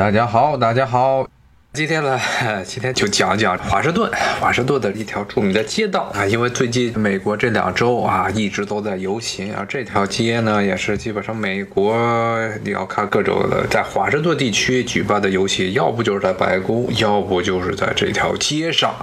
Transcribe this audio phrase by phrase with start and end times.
[0.00, 1.28] 大家好，大家好。
[1.74, 2.18] 今天呢，
[2.64, 11.94] 今天就讲讲华盛顿，华盛顿的一条著名的街道啊，因为最近美国这两周啊，一直都在游行啊，这条街呢，也是基本上美国
[12.64, 18.94] 你要看各种的在华盛顿地区举办的游行，要不就是在白宫，要不就是在这条街上。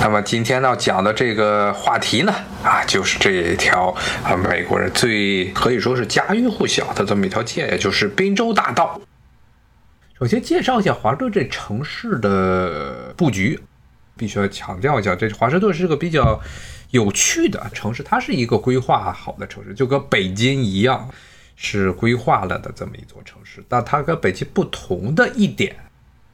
[0.00, 2.34] 那么今天要讲的这个话题呢，
[2.64, 9.00] 啊，就是这一条啊，美国人最可以说是家喻户晓的这么一条街，也就是宾州大道。
[10.18, 13.60] 首先介绍一下华盛顿这城市的布局，
[14.16, 16.40] 必须要强调一下，这华盛顿是个比较
[16.90, 21.06] 有趣的城市，它是一个规划好的城市，就跟北京一样
[21.54, 23.62] 是规划了的这么一座城市。
[23.68, 25.76] 但它跟北京不同的一点，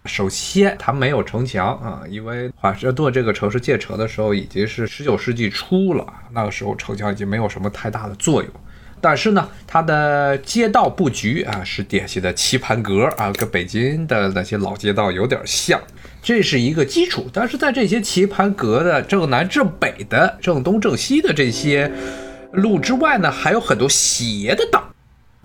[0.05, 8.53] 首先它没有城墙啊，因为华盛顿这个城市建成的时候已经是十九世纪初了，那个时候城墙已经没有什么太大的作用。
[9.02, 15.80] 但是呢，它的街道布局啊是典型的棋盘格啊，跟北京的那些老街道有点像，
[16.23, 17.27] 这是一个基础。
[17.33, 21.91] 但是在这些棋盘格的正南、正北的、正东、正西的这些
[22.53, 24.80] 路之外呢，还有很多斜的道。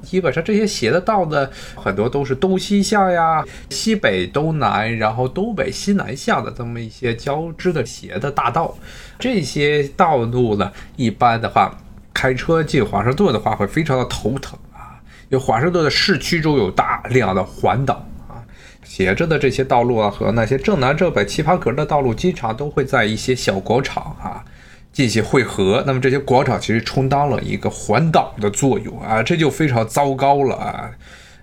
[0.03, 8.77] 基本上这些斜的道呢，很多都是东西向呀、西北东南，然后东北西南向的这么一些交织的斜的大道。
[9.17, 11.75] 这些道路呢，一般的话。
[12.17, 14.97] 开车进华盛顿的话会非常的头疼啊，
[15.29, 18.41] 因为华盛顿的市区中有大量的环岛啊，
[18.83, 24.43] 斜着的这些道路啊和那些正南正北棋盘格的道路，经常都会在一些小广场啊
[24.91, 25.83] 进行汇合。
[25.85, 30.89] 那么这些广场其实充当了一个环岛的作用啊，这就非常糟糕了啊。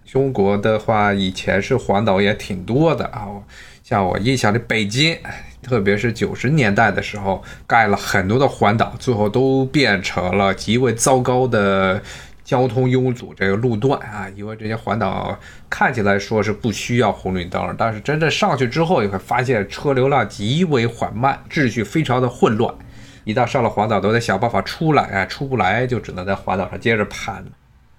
[0.05, 3.29] 中国的话以前是环岛也挺多的啊，
[3.85, 5.17] 像我印象里北京。
[5.65, 12.01] 特别是九十年代的时候，盖了很多的环岛，最后都变成了极为糟糕的
[12.45, 14.29] 交通拥堵这个路段啊！
[14.37, 15.37] 因为这些环岛
[15.71, 22.73] 看起来说是不需要红绿灯，但是真正上去之后，你会发现车流量极为缓慢，秩序非常的混乱。
[23.25, 27.43] 一旦上了环岛，都得想办法出来，啊，出不来就只能在环岛上接着盘。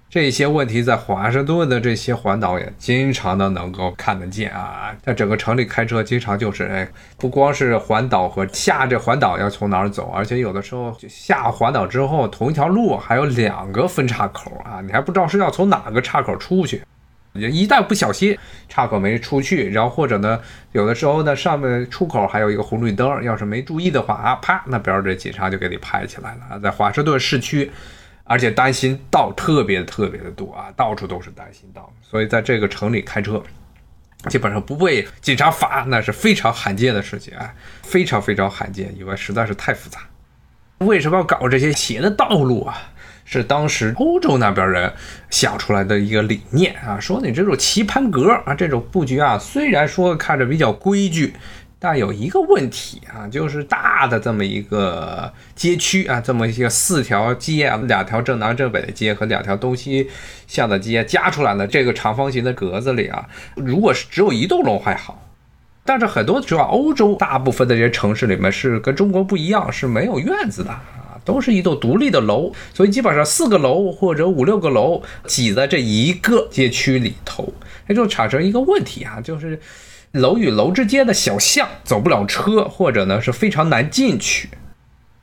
[0.08, 16.80] 这些问题在华盛顿的这些环岛也经常的能够看得见啊，在整个城里开车，经常就是哎，不光是环岛和下这环岛要从哪儿走，而且有的时候就下环岛之后，同一条路还有两个分岔口啊，你还不知道是要从哪个岔口出去。
[17.34, 20.40] 一旦不小心岔口没出去，然后或者呢，
[20.72, 26.58] 有的时候呢上面出口还有一个红绿灯，要是没注意的话啊，啪，那边这警察就给你拍起来了。
[26.60, 27.70] 在华盛顿市区。
[28.28, 33.42] 而且单行道特别特别的多啊，到处都是单行道，所以在这个城里开车，
[34.28, 40.00] 基本上不被警察罚，那是非常罕见的事情啊，非常非常罕见，因为实在是太复杂。
[40.78, 42.76] 为什么要搞这些斜的道路啊？
[43.24, 44.92] 是当时欧洲那边人
[45.30, 51.34] 想出来的一个理念啊，说你这种棋盘格啊，这种布局啊，虽然说看着比较规矩。
[51.88, 60.10] 但有一个问题啊，就是大的这么一个街区啊，这么一些四条街啊，两条正南正北的街和两条东西
[60.48, 65.28] 向的街加出来的这个长方形的格子里啊，如果是只有一栋楼还好，
[65.84, 77.54] 但是很多主要欧洲大部分的这些城市里面是跟中国不一样，是没有院子的啊，都是一栋独立的楼，所以基本上四个楼或者五六个楼挤在这一个街区里头，
[77.86, 79.60] 那就产生一个问题啊，就是。
[80.16, 84.48] 楼与楼之间的小巷走不了车，或者呢是非常难进去，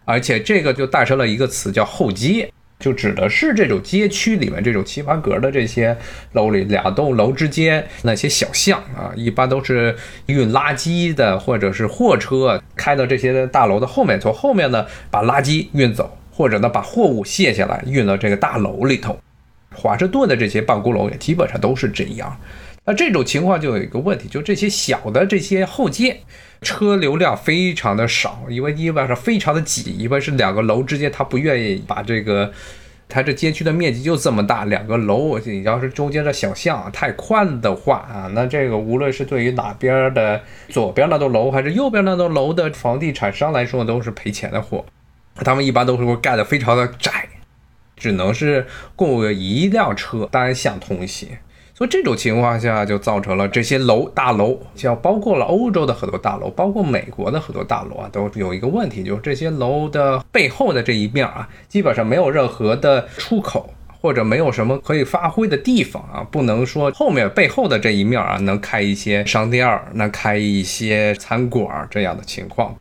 [0.06, 5.98] 而且这个就诞生了一个词叫后街，就指的是这种街区里面这种棋盘格的这些
[6.34, 9.96] 楼里两栋楼之间那些小巷啊，一般都是
[10.26, 19.18] 运垃圾的或者是货车开到这些大楼的后面，从后面呢把垃圾运走，或者呢把货物卸下来运到这个大楼里头。
[19.76, 22.38] 华盛顿的这些办公楼也基本上都是这样。
[22.86, 26.18] 那这种情况就有一个问题，就这些小的这些后街，
[26.62, 32.52] 车流量非常的少，因为基本上非常的挤，因为是两个楼之间，他不愿意把这个，
[33.08, 44.84] 他这街区的面积就这么大，两个楼，你要是中间的小巷太宽的话啊，那这个无论是对于哪边的左边那栋楼还是右边那栋楼的房地产商来说，都是赔钱的货，
[45.36, 47.30] 他们一般都是会盖的非常的窄，
[47.96, 48.68] 只能是
[48.98, 51.30] 供一辆车单向通行。
[51.76, 72.76] 所以这种情况下，就造成了这些楼大楼，像包括了欧洲的很多大楼，包括美国的很多大楼啊，都有一个问题，就是这些楼的背后的这一面啊，基本上没有任何的出口，或者没有什么可以发挥的地方啊，不能说后面背后的这一面啊，能开一些商店儿，能开一些餐馆这样的情况。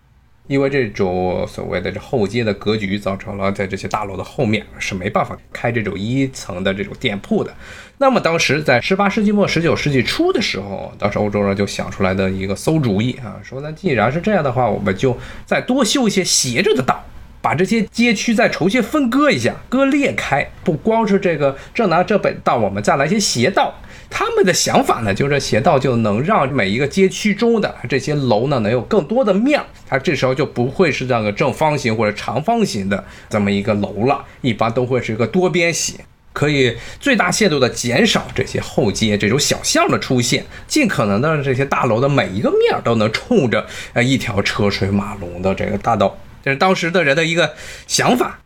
[0.49, 7.55] 因为这种所谓的这后街的格局，造成了在这些大楼的后面是没办法开这种一层的这种店铺的。
[7.99, 15.17] 那么当时在十八世纪末、十九世纪初的时候，当时欧洲人就想出来的一个馊主意啊，说那既然是这样的话，我们就
[15.47, 17.05] 再多修一些斜着的道，
[17.41, 20.51] 把这些街区再重新分割一下，割裂开。
[20.65, 23.73] 不光是这个正南这北道，我们再来些斜道。
[24.15, 35.97] 他们的想法呢，就是斜道就能让每一个街区中的这些楼呢，能有更多的面儿，它这时候就不会是这样个正方形或者长方形的这么一个楼了，一般都会是一个多边形，
[36.35, 47.55] 可以最大限度的减少这些后街这种小巷的出现，尽可能的让这些大楼的每一个面儿都能冲着呃一条车水马龙的这个大道，这是当时的人的一个
[47.87, 48.39] 想法。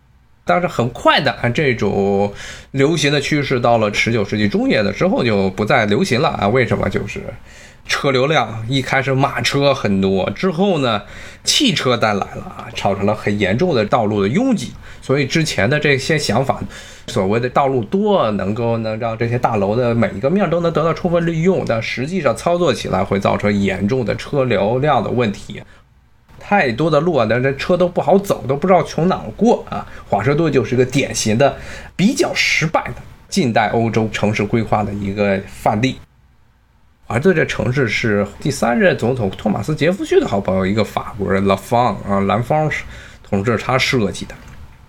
[0.47, 2.33] 但是很快的，这种
[2.71, 6.47] 流行的趋势到了十九世纪中叶的之后就不再流行了啊？
[6.47, 6.89] 为什么？
[6.89, 7.21] 就是
[7.85, 11.03] 车流量一开始马车很多，之后呢，
[11.43, 14.73] 汽车带来了啊，造成了很严重的道路的拥挤。
[15.03, 16.61] 所以之前的这些想法，
[17.09, 25.63] 所谓的道路多，能够能让这些大楼的每一个面都能得到充分利用，但实际上操作起来会造成严重的车流量的问题。
[26.49, 29.85] 太多的路啊，那这车都不好走，都不知道从哪过啊。
[30.09, 31.57] 华盛顿就是一个典型的
[31.97, 35.99] 比较失败的近代欧洲城市规划的一个范例。
[37.09, 42.71] 而这这城市是第三任总统托马斯杰弗逊的好朋友，一个法国人拉方啊，兰方
[43.29, 44.35] 同志他设计的。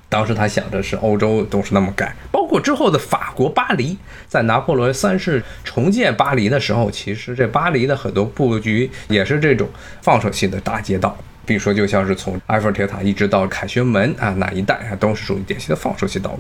[0.09, 9.67] 当时他想着是欧洲都是那么改，包括之后的法国巴黎，在拿破仑三世重建巴黎的时候，其实这巴黎的很多布局也是这种
[10.03, 11.17] 放射性的大街道。
[11.47, 16.39] 比如说，就像是从埃菲尔铁塔一直到凯旋门啊，那一带啊，都是属于典型的放射性道路。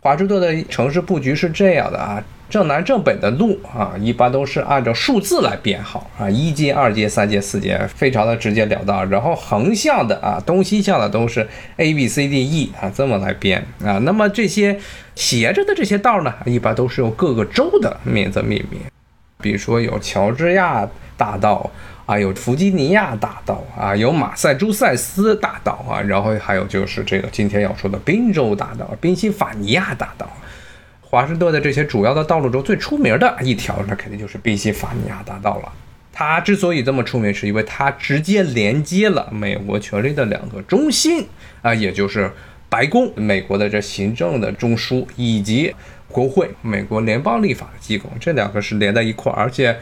[0.00, 9.08] 华盛顿的城市布局是这样的啊，正南正北的路啊，一般都是按照数字来编号啊，一街、二街、三街、四街，非常的直截了当。
[9.08, 13.98] 然后横向的啊，东西向的都是 A、B、C、D、E 啊，这么来编啊。
[14.00, 14.78] 那么这些
[15.14, 18.80] 斜着的这些道呢，一般都是用各个州的名字命名，
[19.40, 20.86] 比如说有乔治亚
[21.16, 21.70] 大道。
[22.06, 30.30] 啊，有弗吉尼亚大道啊，有马赛诸塞斯大道啊，然后还有就是这个今天要说的宾州大道、宾夕法尼亚大道。
[31.00, 35.72] 华盛顿的这些主要的道路中最出名的一条，那肯定就是宾夕法尼亚大道了。
[36.12, 41.26] 它之所以这么出名，是因为它直接连接了美国权力的两个中心
[41.62, 42.30] 啊，也就是
[42.68, 45.74] 白宫，美国的这行政的中枢，以及
[46.08, 49.74] 国会，美国联邦立法的机构，这两个是连在一块儿，而且。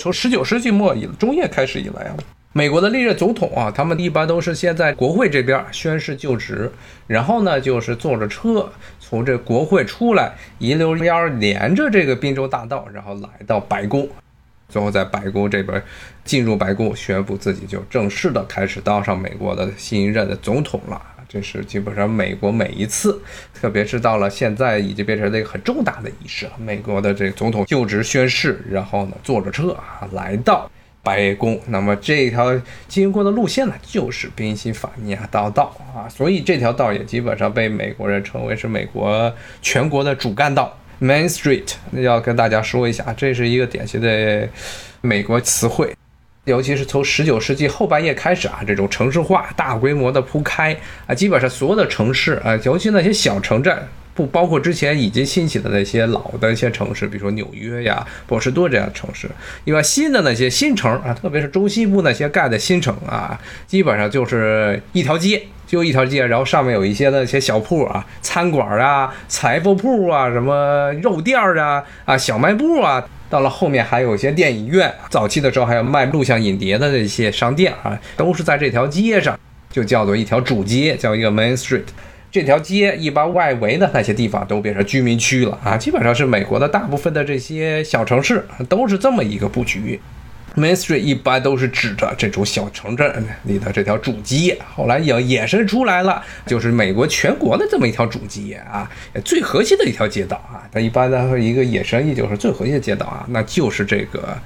[0.00, 2.16] 从十九世纪末以中叶开始以来啊，
[2.54, 6.72] 美国的历任总统啊，他们一般都是先在国会这边宣誓就职，
[7.06, 14.08] 然后呢，就是坐着车从这国会出来，一溜烟儿连着这个滨州大道，然后来到白宫，
[14.70, 15.82] 最后在白宫这边
[16.24, 21.00] 进入白宫，宣布自己就正式的开始当上美国的新一任的总统了。
[21.32, 23.22] 这是基本上美国每一次，
[23.54, 26.52] 特别是到了现在，已经变成了一个很重大的仪式了。
[26.58, 30.68] 美国的这个总统就职宣誓，然后呢，坐着车啊来到
[31.04, 31.60] 白宫。
[31.68, 36.08] 那么这条经过的路线呢，就是宾夕法尼亚大道啊。
[36.08, 41.74] 所以这条道也基本上被美国人称为是美国全国的主干道 （Main Street）。
[41.92, 44.48] 要跟大家说一下，这是一个典型的
[45.00, 45.94] 美国词汇。
[46.50, 50.76] 尤其是从十九世纪后半叶开始啊，这种城市化大规模的铺开
[51.06, 53.74] 啊，基本上所有的城市啊，尤其那些小城镇，
[54.14, 59.30] 不包括之前已经兴起的那些老的一些城市，比如说纽约呀、波士顿这样的城市。
[59.64, 73.06] 因为新的那些新城啊，特别是中西部那些盖的新城啊，基本上就是一条街，就一条街，然后上面有一些那些小铺啊，餐馆啊、裁缝铺啊、什么肉店啊、啊小卖部啊。
[73.30, 79.38] 到了后面还有一些电影院，早期的时候还有卖录像影碟的这些商店啊，都是在这条街上，
[79.70, 81.84] 就叫做一条主街，叫一个 Main Street。
[82.32, 90.00] 这条街一般外围的那些地方都变成居民区了啊，基本上是美国的大部分的这些小城市都是这么一个布局。
[90.60, 98.88] Main Street 一般都是指着这种小城镇里的这条主街，后来也衍生出来了，就是美国全国的这么一条主街啊，
[99.24, 100.68] 最核心的一条街道啊。
[100.70, 104.38] 它一般的一个衍生意就是最核心的街道啊，那就是这个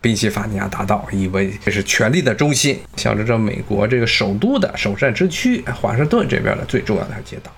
[0.00, 7.52] 宾夕法尼亚大道，以为这是权力的中心，象征着美国这个首都的首善之区华盛顿这边的最重要的街道。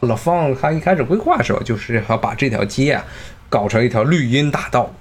[0.00, 3.02] 老方他一开始规划的时候，就是要把这条街啊
[3.48, 4.94] 搞成一条绿荫大道。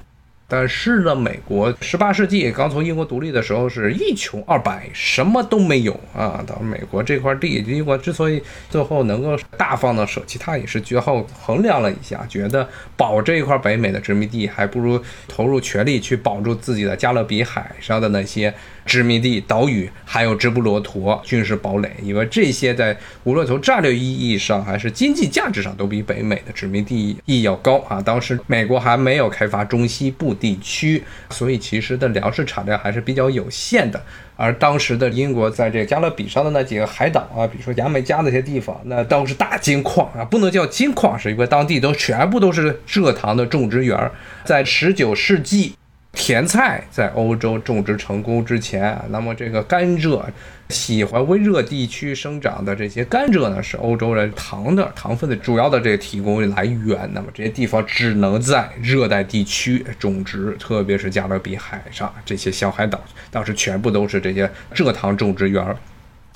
[0.47, 6.43] 但是呢，美国十八世纪刚从英国独立的时候是一穷二白，什么都没有啊。
[6.45, 18.53] 到美国这块地，英国之所以最后能够大方的舍弃，它也是最后衡量了一下，觉得保这一块北美的殖民地，还不如投入全力去保住自己的加勒比海上的那些。
[18.85, 27.99] 殖民地岛屿，还有直布罗陀军事堡垒，因为这些在无论从战略意义上还是经济价值上，都比北美的殖民地意义要高啊。
[28.01, 34.01] 当时美国还没有开发中西部地区，所以其实的粮食产量还是比较有限的。
[34.37, 44.11] 而当时的英国在这加勒比上的那几个海岛啊，比如说牙买加那些地方，那都是大金矿啊，不能叫金矿，是因为当地都全部都是蔗糖的种植园。
[44.43, 45.73] 在十九世纪。
[46.15, 50.23] 甜菜在欧洲种植成功之前，那么这个甘蔗，
[50.69, 57.07] 喜欢温热地区生长的这些甘蔗呢，是欧洲人糖的糖分的主要的这个提供来源。
[57.13, 65.63] 那么这些地方只能在热带地区种植，特别是加勒比海上这些小海岛，当时全部都是这些蔗糖种植园。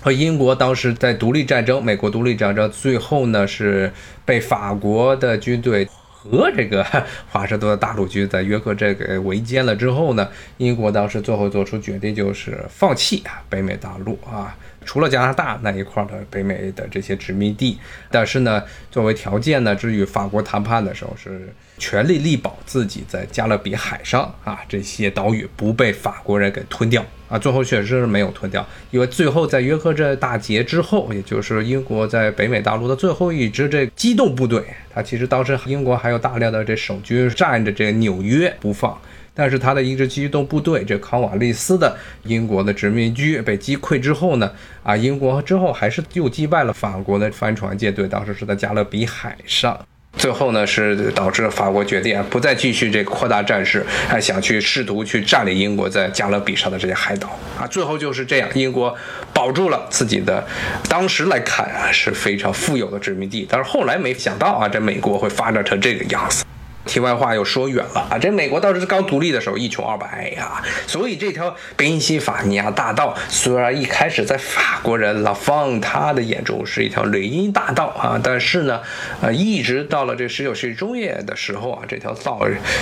[0.02, 3.92] 和英国当时在独立战争，美国独立战争最后呢是
[4.24, 5.88] 被法国的军队。
[6.22, 6.86] 和这个
[7.32, 17.80] 华盛顿的大陆军在约克这个围歼了之后呢，英国当时最后做出决定，就是放弃啊北美大陆啊，除了加拿大那一块的北美的这些殖民地，
[18.12, 18.62] 但是呢，
[18.92, 21.54] 作为条件呢，至于法国谈判的时候是。
[21.80, 39.00] 全力力保自己在加勒比海上啊这些岛屿不被法国人给吞掉啊，最后确实是没有吞掉，因为最后在约克镇大捷之后，也就是英国在北美大陆的最后一支这机动部队，它其实当时英国还有大量的这守军占着这个纽约不放，
[39.36, 49.80] 但是他的一支机动部队这康瓦利斯的英国的殖民军被击溃之后呢，啊，英国之后还是又击败了法国的帆船舰队，当时是在加勒比海上。
[50.18, 57.66] 最后呢，是导致法国决定不再继续这扩大战事，还想去试图去占领英国在加勒比上的这些海岛啊。
[57.68, 58.94] 最后就是这样，英国
[59.34, 60.46] 保住了自己的，
[60.90, 66.44] 当时来看啊是非常富有的殖民地，但是后来没想到啊，这美国会发展成这个样子。
[66.90, 68.18] 题外话又说远了啊！
[68.18, 78.82] 这美国倒是刚独立的时候一穷二白呀，所以这条宾夕法尼亚大道虽然一开始在法国人拉芳他的眼中是一条雷荫大道啊，但是呢，
[79.22, 82.42] 呃，一直到了这十九世纪中叶的时候啊，这条道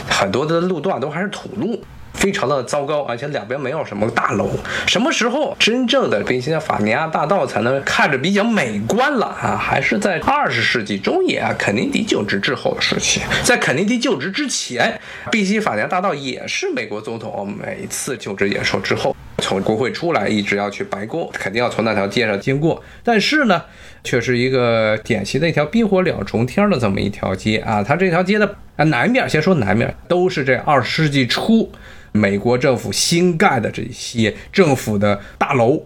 [0.10, 1.84] 很多的路段都还是土路。
[2.18, 4.50] 非常的糟糕，而且两边没有什么大楼。
[4.88, 9.56] 什么时候真正的宾夕法尼亚大道才能看着比较美观了啊？
[9.56, 13.22] 还是在二十世纪中叶啊，肯尼迪就职之后的时期。
[13.44, 15.00] 在肯尼迪就职之前，
[15.32, 22.84] 宾夕法尼亚大道也是美国总统每次就职演说之后，从国会出来一直要去白宫，肯定要从那条街上经过。
[23.04, 23.64] 但是呢，
[24.04, 27.84] 却是一个典型的一条冰火两重天的这么一条街啊。
[27.84, 31.72] 它这条街的啊南面，先说南面，都是这二十世纪初。
[32.14, 35.84] 美国政府新盖的这些政府的大楼，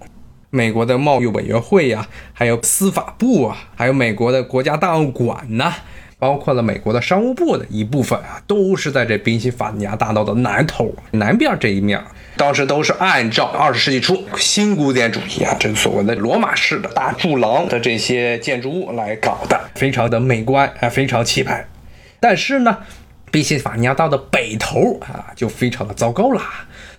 [0.49, 5.73] 美国的贸易委员会呀，还有司法部啊，还有美国的国家档案馆呐，
[6.21, 11.99] 包括了美国的商务部的一部分啊，都是在这宾夕法尼亚大道的南头南边这一面。
[12.37, 21.67] 当时都是按照二十世纪初新古典主义啊，这个所谓的罗马式的大柱廊的这些建筑物来搞的，非常的美观啊，非常气派。
[22.19, 22.77] 但是呢。
[23.31, 26.41] 宾夕法尼亚道的北头啊，就非常的糟糕了。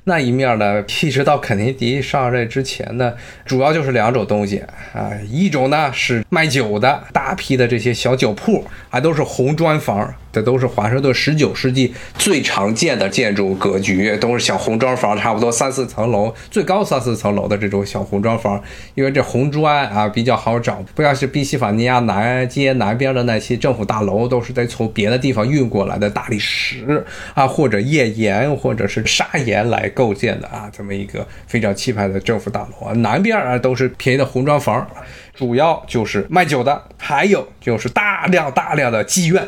[0.04, 10.12] 那一面呢，一直到肯尼迪上任之前呢，主要就是两种东西啊，一种呢是卖酒的，大批的这些小酒铺，还都是红砖房。
[10.32, 18.60] 这都是华盛顿十九世纪最常见的建筑格局，都是小红砖房，差不多三四层楼，最高三四层楼的这种小红砖房。
[18.94, 32.92] 因为这红砖啊比较好找，不像是宾夕法尼亚南街南边的那些政府大楼，都是得从别的地方运过来的大理石啊，或者页岩，或者是砂岩来构建的啊，这么一个非常气派的政府大楼啊。
[32.94, 34.86] 南边啊都是便宜的红砖房，
[35.34, 39.46] 主要就是卖酒的，还有就是大量大量的妓院。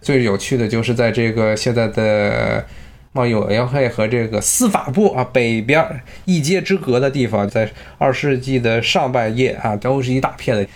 [0.00, 2.64] 最有趣的就是在这个现在的
[3.12, 5.84] 贸易委员会和这个司法部啊北边
[6.24, 10.66] 一街之隔的地方，在二世纪的上半叶啊，都是一大片的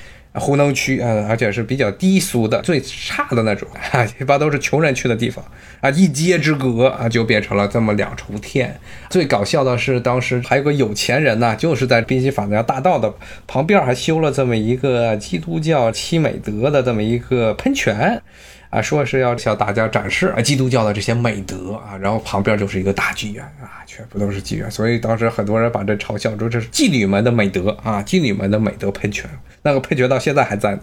[0.40, 5.44] 糊弄区啊，而且是比较低俗的、最差的那种啊，一般都是穷人去的地方
[5.82, 8.74] 啊，一街之隔啊，就变成了这么两重天。
[9.10, 13.12] 最搞笑的是，当时还有个有钱人呢，就是在宾夕法尼亚大道的
[13.46, 18.22] 旁边还修了这么一个基督教七美德的这么一个喷泉。
[18.72, 29.28] 啊，说是要向大家展示啊基督教的这些美德啊，然后旁边就是一个大剧院啊，全部都是妓院，所以当时很多人把这嘲笑说这是妓女们的美德啊，妓女们的美德喷泉，
[29.60, 30.80] 那个喷泉到现在还在呢。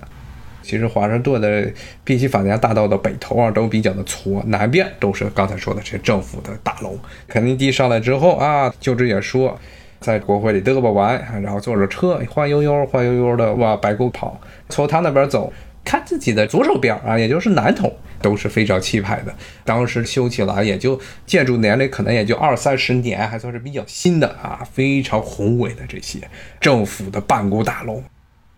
[0.62, 1.68] 其实华盛顿的
[2.04, 6.96] 宾夕法尼亚大道的北头啊，都比较的挫，南边都是刚才说的这政府的大楼。
[7.28, 9.58] 肯尼迪上来之后啊，就职也说，
[10.00, 15.52] 在国会里嘚啵完，然后坐着车晃悠悠、晃悠悠的往白宫跑，从他那边走，
[15.90, 17.92] 他自己的左手边啊，也就是南头，
[18.22, 19.34] 都是非常气派的。
[19.66, 26.20] 当时修起来也就建筑年龄可能也就二三十年，还算是比较新的啊，非常宏伟的这些
[26.62, 28.04] 政府的办公大楼。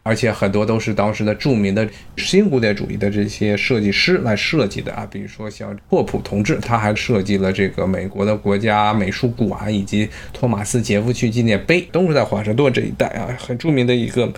[0.03, 14.31] 而且很多都是当时的著名的新古典主义的这些设计师来设计的啊，比如说像霍普同志，他还设计了这个美国的国家美术馆以及托马斯杰夫逊纪念碑，都是在华盛顿这一带啊，很著名的一个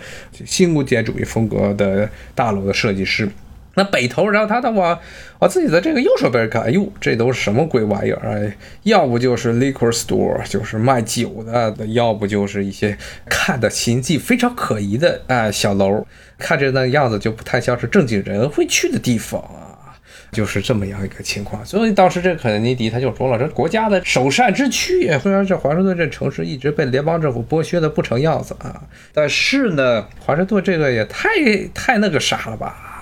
[0.44, 3.28] 新古典主义风格的大楼的设计师。
[3.76, 4.98] 那北头，然后他的往
[5.40, 8.38] 往自己的这个右手边看，哎呦，这都是什么鬼玩意儿啊？
[8.84, 12.96] 要不就是 liquor store，就是卖酒的；要不就是一些
[13.28, 16.06] 看的形迹非常可疑的啊小楼，
[16.38, 19.98] 看着那个样子就不太像是正经人会去的地方啊，
[20.30, 21.64] 就是这么样一个情况。
[21.66, 31.28] 所以当时这肯尼迪他就说了，这国家的首善之区，虽然这华盛顿这城市一直被联邦政府剥削的不成样子啊，但是呢，华盛顿这个也太
[31.74, 32.92] 太那个啥了吧？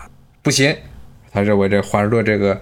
[0.42, 0.76] 不行，
[1.30, 2.61] 他认为这华盛顿这个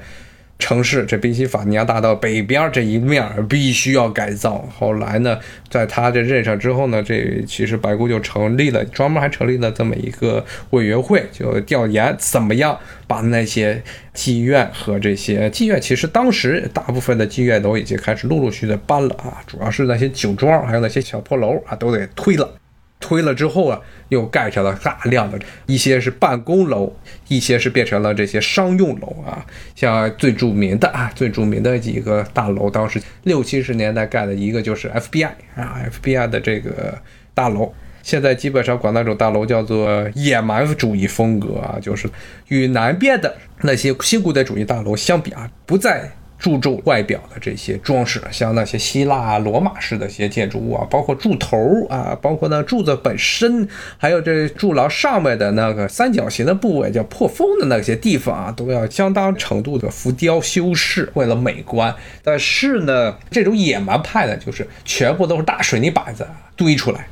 [0.58, 4.68] 城市，这宾夕法尼亚大道北边这一面必须要改造。
[4.78, 5.38] 后来呢，
[5.70, 13.82] 在他这任上之后呢，这其实白宫就成立了，专门还成立了这么一个委员会，就调研怎么样把那些
[14.14, 22.59] 妓院和这些妓院，其实当时大部分的妓院都已经开始陆陆续续的搬了啊，主要是那些酒庄还有那些小破楼啊，都给推了。
[23.00, 23.80] 推了之后啊，
[24.10, 26.94] 又盖成了大量的一些是办公楼，
[27.28, 29.44] 一些是变成了这些商用楼啊。
[29.74, 36.96] 像最著名的啊，最著名的几个大楼，当时六七十年代盖的一个就是 FBI 啊，FBI 的这个
[37.32, 42.08] 大楼，现在基本上管那种大楼叫做野蛮主义风格啊，就是
[42.48, 46.12] 与南边的那些新古典主义大楼相比啊，不再。
[46.40, 53.68] 注重外表的这些装饰，像那些希腊、罗马式的一些建筑物啊，包括柱头啊，包括呢柱子本身，
[53.98, 61.94] 还有这柱廊上面的那个三角形的部位叫破风的那些地方啊，都要相当程度的浮雕修饰，为了美观。
[62.24, 67.06] 但是呢，这种野蛮派呢，就是全部都是大水泥板子堆出来，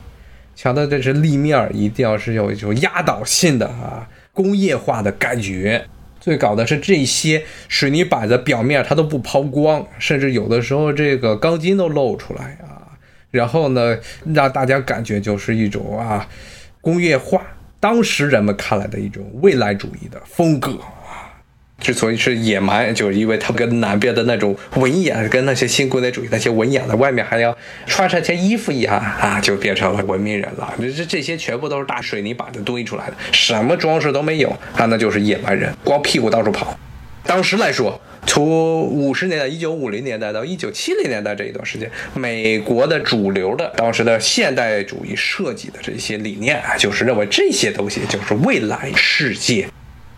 [0.56, 5.84] 强调这是立面一定要是有一种压倒性的啊工业化的感觉。
[6.28, 12.92] 最搞的是这些水泥板的表面它都不抛光，甚至有的时候这个钢筋都露出来啊。
[13.30, 13.96] 然后呢，
[14.34, 16.28] 让大家感觉就是一种啊
[16.82, 17.40] 工业化，
[17.80, 20.78] 当时人们看来的一种未来主义的风格。
[21.80, 30.74] 之所以是野蛮，就是因为它跟南边的那种文雅，跟那些新古典主义那些文雅的外面还要穿上些衣服一样啊，就变成了文明人了。
[30.78, 36.76] 这这些全部都是大水泥板子堆出来的，什么装饰都没有啊，那就是野蛮人，光屁股到处跑。
[37.24, 49.68] 当时来说，从五十年代，一九五零年代到一九七零年代这一段时间，美国的主流的当时的现代主义设计的这些理念啊，就是认为这些东西就是未来世界。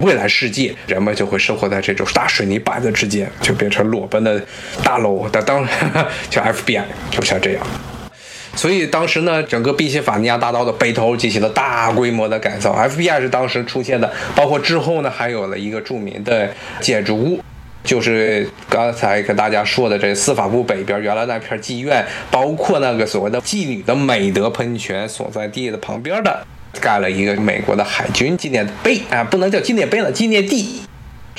[0.00, 4.42] 未来世界，人们就会生活在这种大水泥板子之间，就变成裸奔的
[4.82, 5.28] 大楼。
[5.30, 5.66] 但当
[6.30, 7.66] 像 FBI 就像这样，
[8.56, 12.74] 所以当时呢，整个宾夕法尼亚大道的北头进行了大规模的改造。
[12.74, 17.38] FBI 是当时出现的，包括之后呢，还有了一个著名的建筑物，
[17.84, 26.46] 就是刚才跟大家说的这司法部北边原来那片妓院，包括那个所谓的妓女的美德喷泉所在地的旁边的。
[26.80, 30.82] 盖了一个美国的海军纪念碑啊，不能叫纪念碑了，纪念地，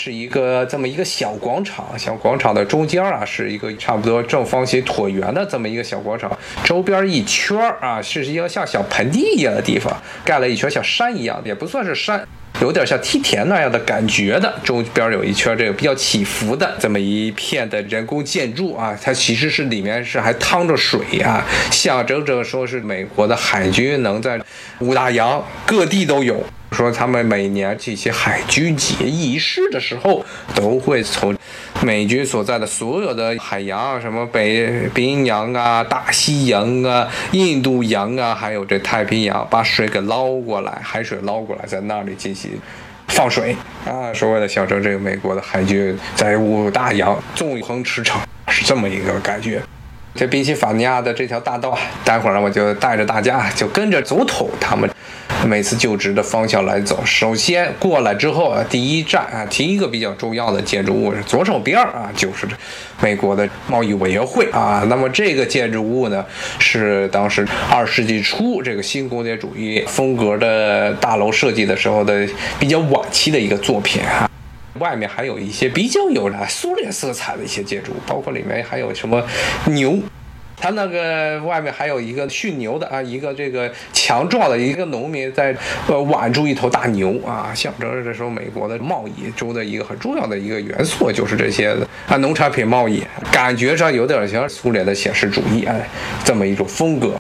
[0.04, 1.88] 是一个这么一个小广场。
[1.96, 12.28] 小广场的中间啊，是一个差不多正方形椭圆的这么一个小广场，周边一圈啊，是一个像小盆地一样的地方，盖了一圈像山一样，也不算是山。
[12.60, 24.40] 有点像梯田那样的感觉的，中边有一圈这个比较起伏的这么一片的人工建筑啊，它其实是里面是还趟着水啊，象征着说是美国的海军能在
[24.80, 26.44] 五大洋各地都有。
[26.72, 31.36] 说他们每年这些海军节仪式的时候，都会从
[31.84, 42.52] 美军所在的所有的海洋，什么北冰洋啊、大西洋啊、印度洋啊，还有这太平洋，把水给捞过来，海水捞过来，在那里进行
[43.10, 43.56] 放水
[43.86, 49.62] 啊，是为了象征这个美国的海军在五大洋纵横驰骋，是这么一个感觉。
[50.14, 54.88] 这宾夕法尼亚的这条大道，待会儿呢我就带着大家就跟着总统他们
[55.48, 57.02] 每次就职的方向来走。
[57.06, 62.46] 首先过来之后啊，第一站啊，第一个比较重要的建筑物是左手边啊，就是
[63.02, 64.86] 美国的贸易委员会啊。
[64.88, 66.24] 那么这个建筑物呢，
[66.60, 72.28] 是当时二十世纪初这个新工业主义风格的大楼设计的时候的
[72.60, 74.30] 比较晚期的一个作品啊。
[74.80, 79.22] 外面还有一些比较有着苏联色彩的一些建筑，包括里面还有什么
[79.66, 80.00] 牛，
[80.56, 85.56] 它那个外面还有一个驯牛的啊，一个这个强壮的一个农民在
[85.88, 91.76] 呃挽住一头大牛啊，象征着这时候美国的贸易中的一个很重要的一个元素，就是这些
[92.08, 95.90] 啊农产品贸易，感觉上有点像苏联的写实主义哎
[96.24, 97.20] 这么一种风格。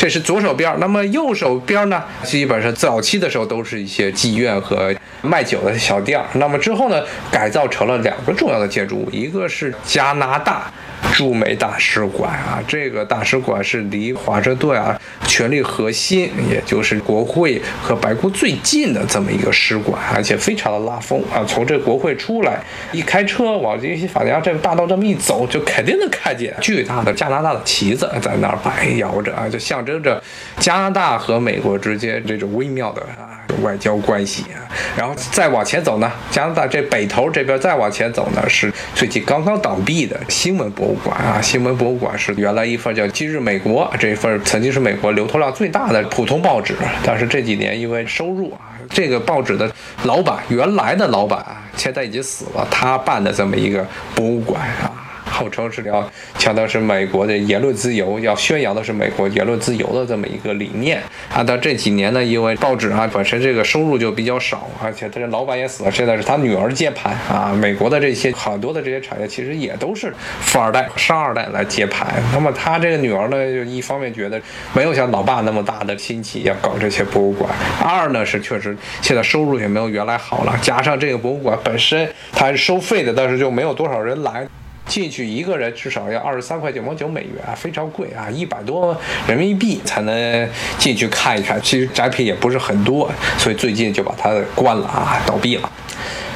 [0.00, 2.02] 这是左手边，那么右手边呢？
[2.22, 6.18] 基本上早期的时候都是一些妓院和卖酒的小店。
[6.36, 10.72] 那么之后呢，改造成了两个重要的建筑物，一个是加拿大。
[11.20, 21.44] 驻美大使馆啊，这个大使馆是离华盛顿啊权力核心，也就是国会和白宫最近的这么一个使馆，而且非常的拉风啊。
[21.46, 22.58] 从这国会出来，
[22.90, 30.22] 一开车往宾夕法尼亚这个大道这么一走，就肯定能看见巨大的加拿大的旗子在那儿摆摇着啊，就象征着
[30.58, 33.44] 加拿大和美国之间这种微妙的啊。
[33.62, 34.62] 外交关系啊，
[34.96, 41.40] 然后再往前走呢，加拿大这北头这边再往前走呢，是最近刚刚倒闭的新闻博物馆啊。
[41.40, 49.70] 新闻博物馆是原来一份叫《今日美国》这一份曾经是美国流通量最大的普通报纸，但是这几年因为收入啊，这个报纸的
[50.04, 55.09] 老板原来的老板啊，现在已经死了，他办的这么一个博物馆啊。
[55.30, 61.00] 号称是要强调是美国的言论自由，要宣扬的是美国言论自由的这么一个理念
[61.32, 61.42] 啊。
[61.46, 67.56] 但这几年呢，因为报纸啊本身这个收入就比较少，而且他这老板也死了，现在是他女儿接盘啊。
[67.58, 72.08] 美国的这些很多的这些产业其实也都是富二代、商二代来接盘。
[72.32, 74.40] 那么他这个女儿呢，就一方面觉得
[74.74, 77.50] 没有像老爸那么大的心气要搞这些博物馆，
[77.82, 84.46] 二呢是确实现在收入也没有原来好了，加上这个博物馆本身它是收费的，但是就没有多少人来。
[84.90, 88.94] 进去一个人至少要二十三块九毛九美元啊，非常贵啊，一百多
[89.28, 91.62] 人民币才能进去看一看。
[91.62, 95.72] 其实展品也不是很多，所以最近就把它关了啊，倒闭了。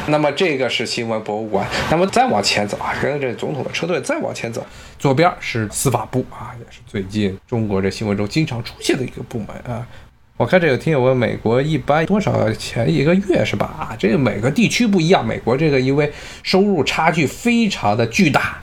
[0.06, 1.66] 那么这个是新闻博物馆。
[1.90, 4.64] 那么再往前走啊，跟着总统的车队再往前走，
[4.98, 9.84] 左边是司法部啊，也是最近中国这新闻中经常出现的一个部门啊。
[10.36, 13.66] 我看这个听友问，美国一般多少钱一个月是吧？
[13.78, 15.24] 啊，这个每个地区不一样。
[15.24, 16.10] 美国这个因为
[16.42, 18.58] 收入差距非常的巨大，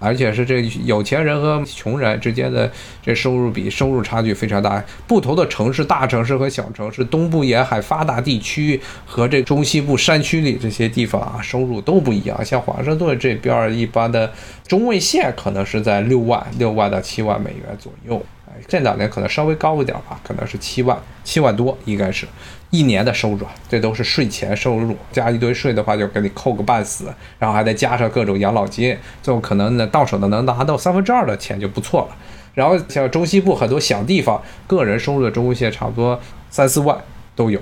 [0.00, 2.68] 而且是这有钱人和穷人之间的
[3.00, 4.84] 这收入比收入差距非常大。
[5.06, 12.44] 不同的城市，大城市和小城市，东部沿海发达地区和这中西部山区里这些地方啊，收入都不一样。
[12.44, 14.32] 像华盛顿这边一般的
[14.66, 18.20] 中位线可能是在六万六万到七万美元左右。
[18.66, 22.26] 这两年可能稍微高一点吧，可能是七万七万多，应该是
[22.70, 32.16] 一年的收入，这都是税前收入，加一堆税的话就给你扣个半死，然后还得加上各种养老金，最后可能呢到手的能拿到三分之二的钱就不错了。
[32.54, 36.20] 然后像中西部很多小地方，个人收入的中位线差不多
[36.50, 36.96] 三四万
[37.34, 37.60] 都有，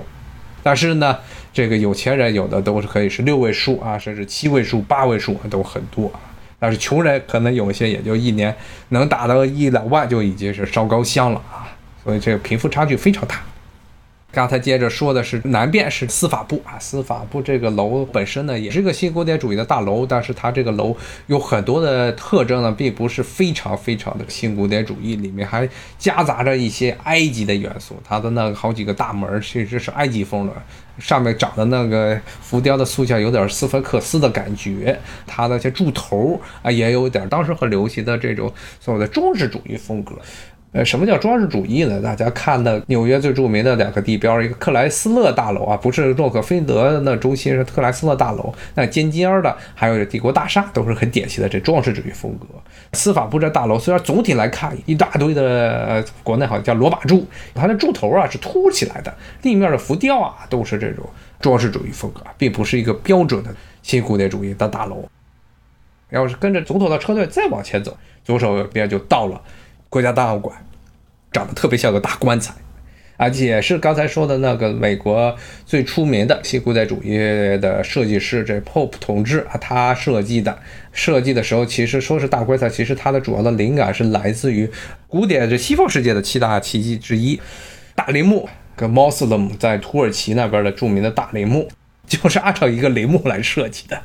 [0.61, 1.17] 但是呢，
[1.53, 6.11] 这个有钱人有的都是可以是六位数啊，甚至七位数、八位数都很多。
[6.63, 8.55] 但是穷人可能有些也就一年
[8.89, 11.65] 能达到一两万就已经是烧高香了啊，
[12.03, 13.41] 所以这个贫富差距非常大。
[14.31, 20.95] 刚才接着说的是南边是司法部啊，司法部这个楼本身呢也是个新古典主义的大楼，但是它这个楼
[21.27, 25.67] 有很多的特征呢，并不是非常非常的新古典主义，里面还
[25.99, 27.95] 夹杂着一些埃及的元素。
[28.03, 30.53] 它的那个好几个大门其实是埃及风的。
[30.99, 40.15] 上面长的那个浮雕的塑像有点斯芬克斯的感觉，它那些柱头啊也有点当时很流行的这种所谓的装饰主义风格。
[40.73, 42.01] 呃，什么叫装饰主义呢？
[42.01, 52.47] 大家看的纽约最著名的两个地标，一个克莱斯勒大楼啊，不是洛克菲勒那中心是克莱斯勒大楼，那尖尖的，还有帝国大厦，都是很典型的这装饰主义风格。
[52.93, 61.05] 司法部这大楼虽然总体来看一大堆的，国内好像叫罗马柱，它的柱头啊是凸起来的，立面的浮雕啊都是这种
[61.41, 63.53] 装饰主义风格，并不是一个标准的
[63.83, 65.03] 新古典主义的大楼。
[66.11, 69.41] 要是跟着总统的车队再往前走，左手边就到了。
[69.91, 70.55] 国家档案馆
[71.33, 72.53] 长得特别像个大棺材，
[73.17, 77.17] 而且是刚才说的那个美国最出名的新古典主义
[77.57, 80.57] 的设计师，这 Pope 同志啊，他设计的。
[80.93, 84.69] 设计的时候，其实说是大棺材，其实它的主要的灵感是来自于
[85.07, 87.37] 古典这西方世界的七大奇迹之一——
[87.93, 91.67] 大陵墓，跟 Moslem 在土耳其那边的著名的大陵墓，
[92.07, 94.01] 就是按照一个陵墓来设计的。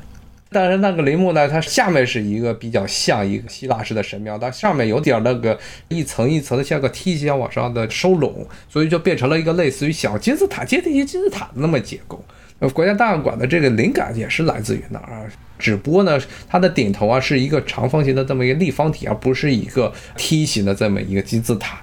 [0.49, 5.57] 但是那个陵墓呢，它下面是一个比较像一个希腊式的神庙，但上面有点那个
[5.89, 12.23] 一层一层的像个梯形往上的收拢，所以就变成了一个类似于小金字塔阶梯金字塔的那么结构。
[12.59, 15.25] 呃，国家档案馆的这个灵感也是来自于那儿啊，
[15.59, 21.79] 只不过呢，它的顶头啊是一个长方形的这么一个立方体，而不是一个梯形的这么一个金字塔。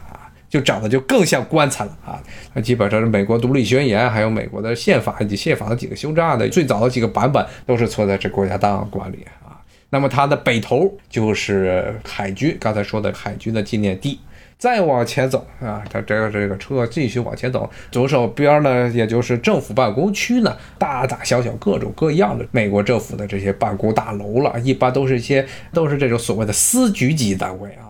[0.54, 2.22] 就长得就更像棺材了啊！
[2.52, 9.58] 那基本上是美国独立宣言，还有美国的宪法以及宪法的几个修正案的最早的几个版本，都是错在这国家档案馆里啊。
[9.90, 14.20] 那么它的北头就是海军，刚才说的海军的纪念地。
[14.56, 27.83] 再往前走啊，它这个这个车继续往前走，左手边呢，也就是政府办公区呢，大大小小各种各样的美国政府的这些办公大楼了，一般都是一些都是这种所谓的司局级单位啊。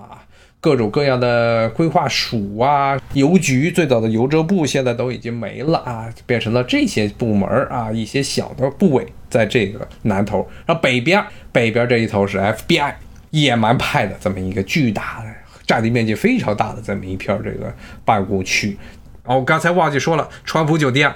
[0.65, 11.23] 各种各样的规划署啊，邮局最早的邮政部现在都已经没了啊，变成了这些部门啊，一些小的部委在这个南头，然后北边
[11.53, 12.95] 北边这一头是 FBI
[13.29, 15.27] 野蛮派的这么一个巨大的
[15.67, 17.71] 占地面积非常大的这么一片这个
[18.03, 18.79] 办公区。
[19.25, 21.13] 哦，我刚才忘记说了，川普酒店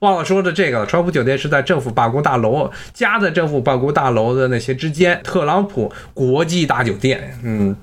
[0.00, 7.74] 忘了说的这个，川普酒店是在政府办公大楼夹在政府办公大楼的那些之间，特朗普国际大酒店，嗯。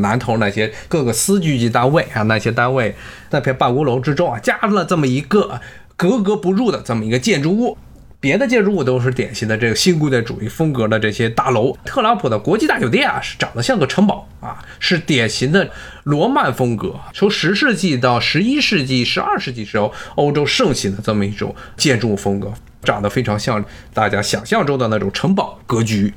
[0.00, 2.94] 南头那些各个司局级单位啊，那些单位
[3.30, 5.60] 那片办公楼之中啊，加了这么一个
[5.96, 7.76] 格格不入的这么一个建筑物。
[8.18, 15.70] 别的建筑物都是典型的这个新古典主义风格的这些大楼，特朗普的国际大酒店啊，是长得像个城堡啊，是典型的
[16.04, 26.12] 罗曼风格，从十世纪到十一世纪、十二世纪时候欧洲盛行的这么一种建筑风格，长得非常像大家想象中的那种城堡格局。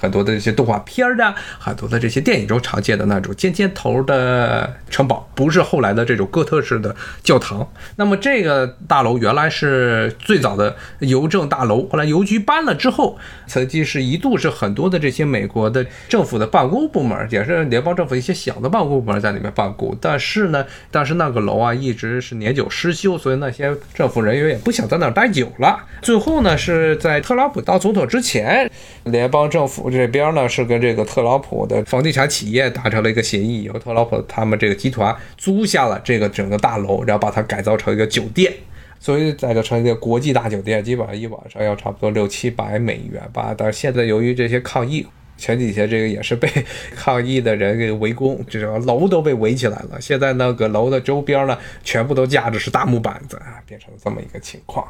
[0.00, 7.70] 很多的这些动画片儿的，很多的这些电影中常见的那种尖尖头的城堡，不是后来的这种哥特式的教堂。
[7.96, 19.94] 那么这个大楼原来是最早的邮政大楼，后来邮局搬了之后，曾经是一度是很多的这些美国的政府的办公部门，也是联邦政府一些小的办公部门在里面办公。
[20.00, 25.78] 但是呢，但是那个楼啊一直是年久失修，所以那些政府人员也不想在那儿待久了。
[26.00, 28.70] 最后呢，是在特朗普当总统之前，
[29.04, 29.89] 联邦政府。
[29.90, 38.52] 这边呢是跟这个特朗普的房地产企业达成了一个协议，由特朗普他们这个集团租下了这个整个大楼，然后把它改造成一个酒店，
[38.98, 43.54] 所以改造成一个国际大酒店，基本上一晚上要差不多六七百美元吧。
[43.56, 46.48] 但是现在由于这些抗议，前几天这个也是被
[46.94, 50.00] 抗议的人给围攻，这个楼都被围起来了。
[50.00, 54.86] 现在那个楼的周边呢，全部都架着是大木板子啊，变成了这么一个情况。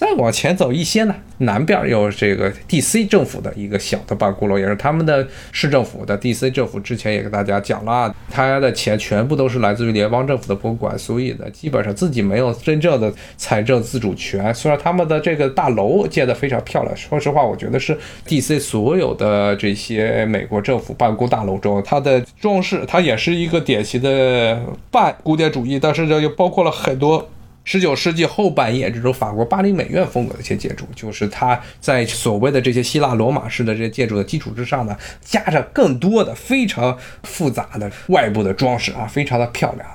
[0.00, 3.04] 再往前走一些呢，南边有这个 D.C.
[3.04, 6.16] 政府的一个小的办公楼，也是他们的市政府的。
[6.16, 6.50] D.C.
[6.50, 14.54] 政府之前也给大家讲了，他的钱全部都是来自于联邦政府的博物馆，所以呢，基本上自己没有真正的财政自主权。
[14.54, 18.58] 虽然他们的这个大楼建得非常漂亮，说实话，我觉得是 D.C.
[18.58, 24.58] 所有的这些美国政府办公大楼中，它的装饰，它也是一个典型的
[24.90, 27.28] 半古典主义，但是这又包括了很多。
[27.62, 39.86] 十九世纪后半叶，这种法国巴黎美院风格的一些建筑，就是它在所谓的这些希腊罗马式的这些建筑的基础之上呢，加上更多的非常复杂的外部的装饰啊，非常的漂亮。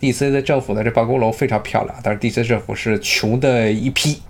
[0.00, 0.30] D.C.
[0.30, 2.44] 的政府的这办公楼非常漂亮，但是 D.C.
[2.44, 4.20] 政府是穷的一批，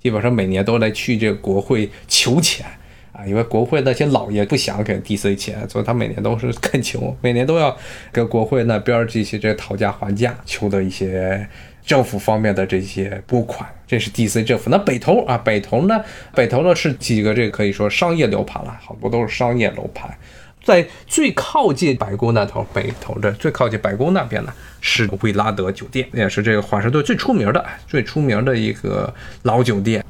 [0.00, 2.64] 基本上每年都来去这个国会求钱
[3.12, 5.36] 啊，因为国会那些老爷不想给 D.C.
[5.36, 7.76] 钱，所以他每年都是恳求，每年都要
[8.10, 11.46] 跟国会那边这些这讨价还价，求的一些。
[11.84, 14.42] 政府方面的这些拨款，这是 D.C.
[14.42, 14.70] 政府。
[14.70, 16.02] 那北投啊，北投呢，
[16.34, 20.10] 北投呢是几个这个可以说商业楼盘了，好多都是商业楼盘。
[20.62, 30.02] 在最靠近白宫那头，北投的最靠近白宫那边呢，是维拉德酒店，也是这个华盛顿最出名的、最出名的一个老酒店。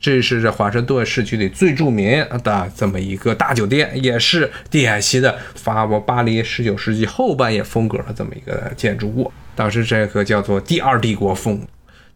[0.00, 9.30] 这是这华盛顿市区里最著名的这么一个大酒店，也是典型的法国巴黎十九世纪后半叶风格的这么一个建筑物。
[9.54, 11.60] 当时这个叫做第二帝国风。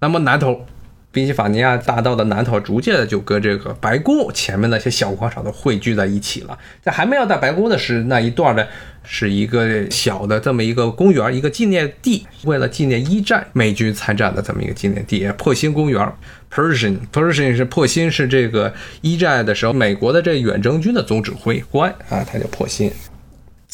[0.00, 0.64] 那么南头，
[1.10, 6.58] 宾夕法尼亚大道的南头，逐渐的就跟这个白宫前面那些小广场都汇聚在一起了。
[6.82, 8.66] 在还没有到白宫的是那一段呢，
[9.04, 16.12] 是一个小的这么一个公园，一个纪念地，为了纪念一战美军参战的这么一个纪念地——破星公园。
[16.52, 22.90] Pershing，Pershing 是破星，是这个一战的时候美国的这远征军的总指挥官啊，他叫破星。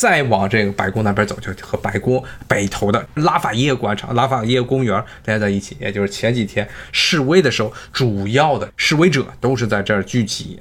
[0.01, 5.77] 再往这个白宫那边走，就和白宫北头的拉法叶广场、拉法叶公园连在一起。
[5.79, 10.59] 也就是前几天示威的时候，主要的示威者都是在这儿聚集，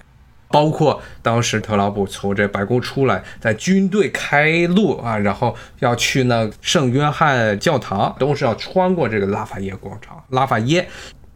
[0.50, 10.22] 包括当时特朗普从这白宫出来，在军队开路啊，然后要去那圣约翰教堂，都是要穿过这个拉法叶广场。
[10.32, 10.86] 拉法叶。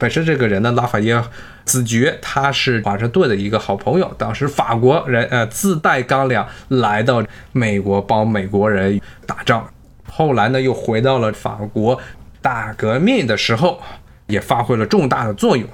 [0.04, 1.24] 本身这个人呢，拉法耶
[1.64, 4.14] 子爵，他是华盛顿的一个好朋友。
[4.18, 9.66] 当时法国人呃自带钢粮来到美国帮美国人打仗，
[10.12, 11.98] 后来呢又回到了法国
[12.42, 13.80] 大革命的时候，
[14.28, 15.66] 也发挥了重大的作用。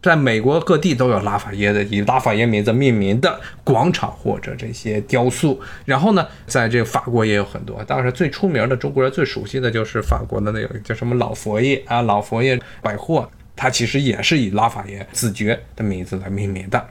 [0.00, 5.60] 在美国各地都有拉法耶的以拉法耶名字命名的广场或者这些雕塑。
[5.84, 7.84] 然后呢，在这个法国也有很多。
[7.84, 13.28] 当时最出名的中国人最熟悉的就是法国的那个叫什么老佛爷啊，老佛爷百货，
[13.58, 16.88] 它其实也是以拉法耶子爵的名字来命名的。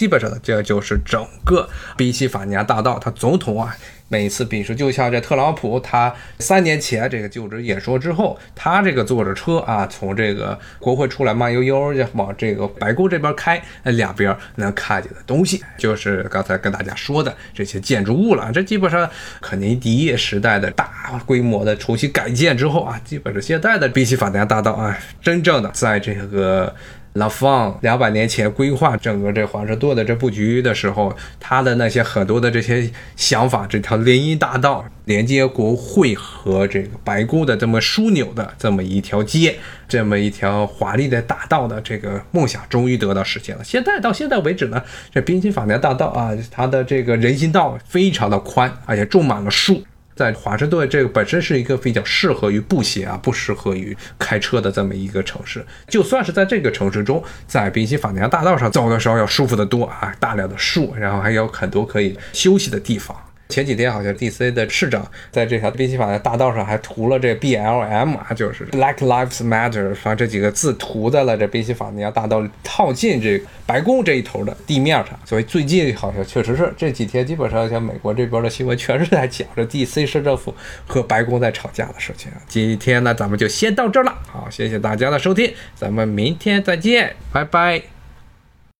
[0.00, 3.76] 基本上，这就是整个宾夕法尼亚大道，它总统啊。
[4.08, 18.50] 每次，比如说，就像这特朗普，他三年前这个就职演说之后，他这个坐着车啊，从这个国会出来，慢悠悠的往这个白宫这边开，那两边能看见的东西，就是刚才跟大家说的这些建筑物了。
[18.52, 19.08] 这基本上
[19.40, 20.90] 肯尼迪时代的大
[21.26, 26.74] 规模的重新改建之后啊，基本上现在的宾夕法尼亚大道啊，真正的在这个。
[27.14, 39.56] 老方两百年前规划整个这华盛顿的这布局的时候，他的那些很多的这些想法，这条林荫大道连接国会和这个白宫的这么枢纽的这么一条街，
[39.88, 43.64] 这么一条华丽的大道的这个梦想，终于得到实现了。
[43.64, 44.80] 现在到现在为止呢，
[45.12, 49.82] 这宾夕法尼亚大道啊，它的这个人行道非常的宽，而且种满了树。
[50.20, 55.64] 在华盛顿，这个本身是一个比较适合于步行啊，不适合于开车的这么一个城市。
[55.88, 63.16] 就算是在这个城市中，在宾夕法尼亚大道上走的时候要舒服得多啊，大量的树，然后还有很多可以休息的地方。
[63.50, 64.50] 前几天好像 D.C.
[64.52, 68.16] 的市长在这条宾夕法尼亚大道上还涂了这 B.L.M.
[68.16, 75.18] 啊，就是 Black Lives Matter，把这几个字涂在了这宾夕法尼亚大道靠近这白宫这一头的地面上。
[75.24, 80.06] 所以最近好像确实是这几天，基本上像美国这边的新闻全是在讲着 D.C.
[80.06, 80.54] 市政府
[80.86, 82.30] 和白宫在吵架的事情。
[82.48, 84.14] 今天呢，咱们就先到这儿了。
[84.26, 87.99] 好，谢谢大家的收听，咱们明天再见，拜拜。